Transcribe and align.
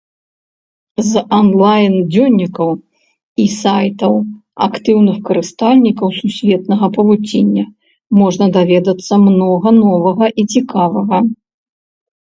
З 1.09 1.21
анлайн-дзённікаў 1.39 2.71
і 3.43 3.45
сайтаў 3.61 4.13
актыўных 4.67 5.17
карыстальнікаў 5.29 6.07
сусветнага 6.21 6.85
павуціння 6.97 7.65
можна 8.23 8.45
даведацца 8.59 9.13
многа 9.29 9.69
новага 9.83 10.25
і 10.39 10.49
цікавага. 10.57 11.17